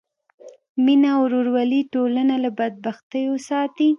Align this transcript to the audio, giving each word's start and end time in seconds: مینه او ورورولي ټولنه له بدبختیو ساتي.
مینه 0.83 1.09
او 1.17 1.21
ورورولي 1.25 1.81
ټولنه 1.93 2.35
له 2.43 2.49
بدبختیو 2.57 3.33
ساتي. 3.47 3.89